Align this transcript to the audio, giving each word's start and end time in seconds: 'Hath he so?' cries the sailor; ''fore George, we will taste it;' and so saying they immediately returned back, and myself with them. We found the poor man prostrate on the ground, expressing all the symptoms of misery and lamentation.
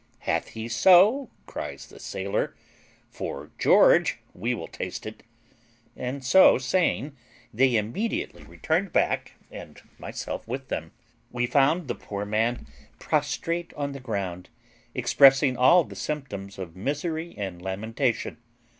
'Hath 0.21 0.47
he 0.47 0.67
so?' 0.67 1.29
cries 1.45 1.85
the 1.85 1.99
sailor; 1.99 2.55
''fore 3.13 3.51
George, 3.59 4.17
we 4.33 4.51
will 4.55 4.67
taste 4.67 5.05
it;' 5.05 5.21
and 5.95 6.25
so 6.25 6.57
saying 6.57 7.15
they 7.53 7.75
immediately 7.77 8.41
returned 8.45 8.91
back, 8.91 9.33
and 9.51 9.79
myself 9.99 10.47
with 10.47 10.69
them. 10.69 10.91
We 11.29 11.45
found 11.45 11.87
the 11.87 11.93
poor 11.93 12.25
man 12.25 12.65
prostrate 12.97 13.75
on 13.75 13.91
the 13.91 13.99
ground, 13.99 14.49
expressing 14.95 15.55
all 15.55 15.83
the 15.83 15.95
symptoms 15.95 16.57
of 16.57 16.75
misery 16.75 17.35
and 17.37 17.61
lamentation. 17.61 18.37